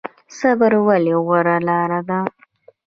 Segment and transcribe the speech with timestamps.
[0.37, 2.19] صبر ولې غوره لاره ده؟